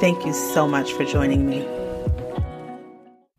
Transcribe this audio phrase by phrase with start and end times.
[0.00, 1.66] Thank you so much for joining me.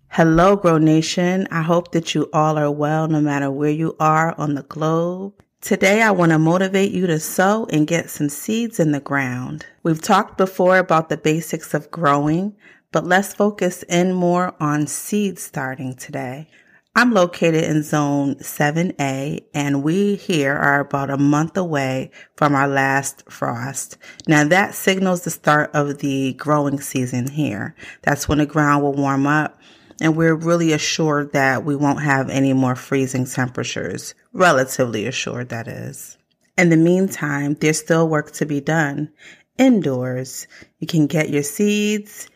[0.09, 1.48] Hello, Grow Nation.
[1.52, 5.34] I hope that you all are well no matter where you are on the globe.
[5.62, 9.66] Today, I want to motivate you to sow and get some seeds in the ground.
[9.84, 12.58] We've talked before about the basics of growing,
[12.91, 16.50] but let's focus in more on seed starting today.
[16.99, 22.67] I'm located in zone 7A and we here are about a month away from our
[22.67, 23.98] last frost.
[24.27, 27.73] Now that signals the start of the growing season here.
[28.02, 29.62] That's when the ground will warm up
[30.02, 34.14] and we're really assured that we won't have any more freezing temperatures.
[34.33, 36.17] Relatively assured, that is.
[36.58, 39.09] In the meantime, there's still work to be done.
[39.58, 40.47] Indoors,
[40.80, 42.30] you can get your seeds,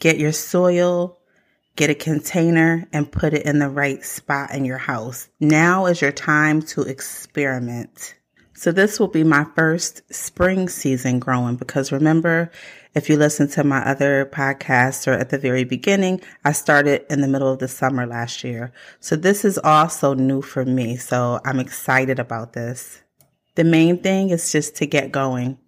[0.00, 1.18] get your soil,
[1.74, 5.28] Get a container and put it in the right spot in your house.
[5.40, 8.14] Now is your time to experiment.
[8.54, 12.50] So this will be my first spring season growing because remember,
[12.94, 17.22] if you listen to my other podcasts or at the very beginning, I started in
[17.22, 18.72] the middle of the summer last year.
[19.00, 20.96] So this is also new for me.
[20.96, 23.02] So I'm excited about this.
[23.54, 25.58] The main thing is just to get going.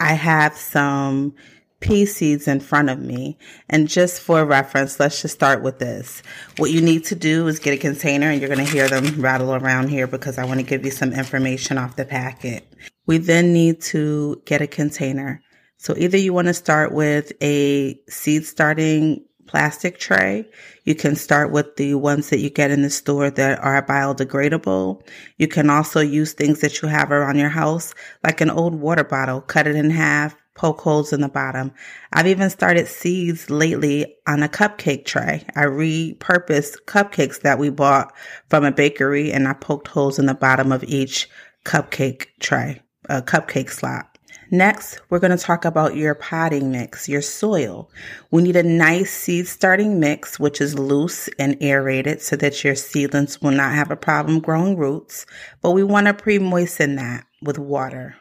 [0.00, 1.34] I have some
[1.82, 3.36] pea seeds in front of me.
[3.68, 6.22] And just for reference, let's just start with this.
[6.56, 9.20] What you need to do is get a container and you're going to hear them
[9.20, 12.66] rattle around here because I want to give you some information off the packet.
[13.06, 15.42] We then need to get a container.
[15.76, 20.48] So either you want to start with a seed starting plastic tray.
[20.84, 25.06] You can start with the ones that you get in the store that are biodegradable.
[25.36, 27.94] You can also use things that you have around your house,
[28.24, 31.72] like an old water bottle, cut it in half, poke holes in the bottom.
[32.12, 35.44] I've even started seeds lately on a cupcake tray.
[35.56, 38.12] I repurposed cupcakes that we bought
[38.48, 41.28] from a bakery and I poked holes in the bottom of each
[41.64, 44.12] cupcake tray, a cupcake slot.
[44.54, 47.90] Next, we're going to talk about your potting mix, your soil.
[48.30, 52.74] We need a nice seed starting mix, which is loose and aerated so that your
[52.74, 55.24] seedlings will not have a problem growing roots,
[55.62, 58.16] but we want to pre-moisten that with water.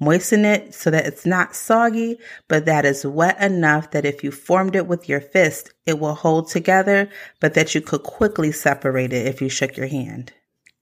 [0.00, 4.30] Moisten it so that it's not soggy, but that is wet enough that if you
[4.30, 7.10] formed it with your fist, it will hold together,
[7.40, 10.32] but that you could quickly separate it if you shook your hand.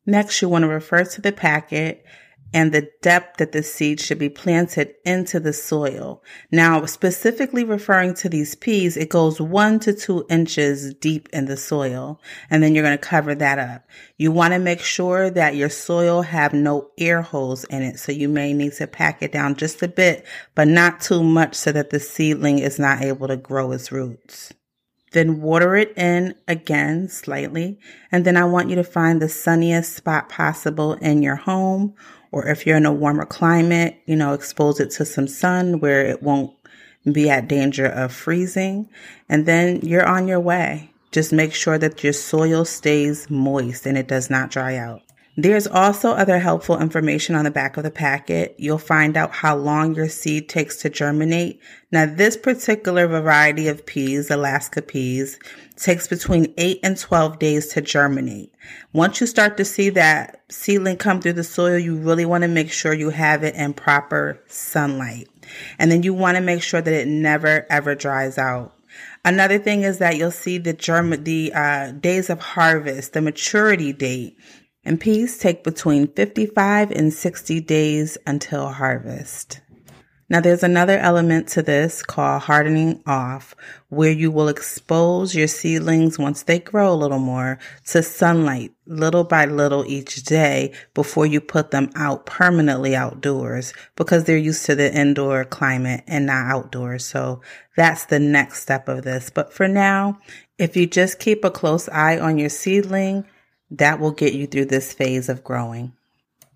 [0.04, 2.04] Next, you want to refer to the packet
[2.56, 6.22] and the depth that the seed should be planted into the soil.
[6.50, 11.58] Now, specifically referring to these peas, it goes one to two inches deep in the
[11.58, 12.18] soil,
[12.48, 13.86] and then you're going to cover that up.
[14.16, 18.10] You want to make sure that your soil have no air holes in it, so
[18.10, 20.24] you may need to pack it down just a bit,
[20.54, 24.54] but not too much so that the seedling is not able to grow its roots.
[25.12, 27.78] Then water it in again slightly.
[28.10, 31.94] And then I want you to find the sunniest spot possible in your home
[32.32, 36.04] or if you're in a warmer climate, you know, expose it to some sun where
[36.04, 36.54] it won't
[37.10, 38.90] be at danger of freezing.
[39.28, 40.90] And then you're on your way.
[41.12, 45.02] Just make sure that your soil stays moist and it does not dry out.
[45.38, 48.54] There's also other helpful information on the back of the packet.
[48.56, 51.60] You'll find out how long your seed takes to germinate.
[51.92, 55.38] Now, this particular variety of peas, Alaska peas,
[55.76, 58.50] takes between 8 and 12 days to germinate.
[58.94, 62.48] Once you start to see that seedling come through the soil, you really want to
[62.48, 65.28] make sure you have it in proper sunlight.
[65.78, 68.72] And then you want to make sure that it never ever dries out.
[69.22, 73.92] Another thing is that you'll see the germ the uh, days of harvest, the maturity
[73.92, 74.38] date
[74.86, 79.60] and peas take between 55 and 60 days until harvest.
[80.28, 83.54] Now there's another element to this called hardening off
[83.90, 89.22] where you will expose your seedlings once they grow a little more to sunlight little
[89.22, 94.74] by little each day before you put them out permanently outdoors because they're used to
[94.74, 97.04] the indoor climate and not outdoors.
[97.04, 97.40] So
[97.76, 99.30] that's the next step of this.
[99.30, 100.18] But for now,
[100.58, 103.26] if you just keep a close eye on your seedling,
[103.70, 105.92] that will get you through this phase of growing.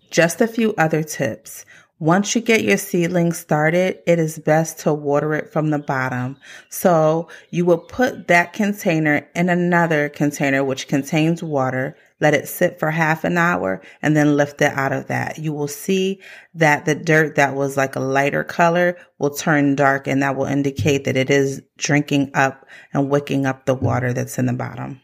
[0.09, 1.65] Just a few other tips.
[1.99, 6.35] Once you get your seedling started, it is best to water it from the bottom.
[6.69, 11.95] So you will put that container in another container which contains water.
[12.19, 15.39] let it sit for half an hour, and then lift it out of that.
[15.39, 16.21] You will see
[16.53, 20.45] that the dirt that was like a lighter color will turn dark and that will
[20.45, 25.01] indicate that it is drinking up and wicking up the water that's in the bottom.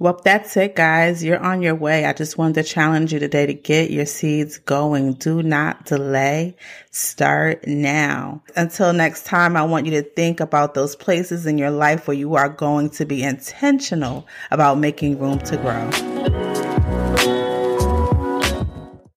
[0.00, 1.24] Well, that's it, guys.
[1.24, 2.04] You're on your way.
[2.04, 5.14] I just wanted to challenge you today to get your seeds going.
[5.14, 6.56] Do not delay.
[6.92, 8.40] Start now.
[8.54, 12.16] Until next time, I want you to think about those places in your life where
[12.16, 16.17] you are going to be intentional about making room to grow.